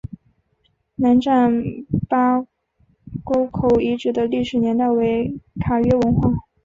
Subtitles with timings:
[0.95, 1.63] 兰占
[2.09, 2.41] 巴
[3.23, 6.33] 沟口遗址的历史年代为卡约文化。